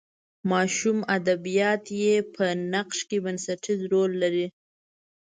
ماشوم 0.51 0.97
ادبیات 1.17 1.83
یې 2.01 2.13
په 2.35 2.45
نقش 2.73 2.99
کې 3.09 3.17
بنسټیز 3.25 3.79
رول 3.91 4.11
لري. 4.21 4.47